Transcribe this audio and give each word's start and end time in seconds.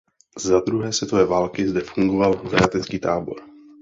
Za 0.37 0.59
druhé 0.59 0.93
světové 0.93 1.25
války 1.25 1.67
zde 1.67 1.81
fungoval 1.81 2.41
zajatecký 2.49 2.99
tábor. 2.99 3.39